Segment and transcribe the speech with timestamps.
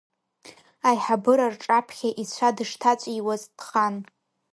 [0.89, 3.95] Аиҳабыра рҿаԥхьа ицәа дышҭаҵәиуаз, дхан…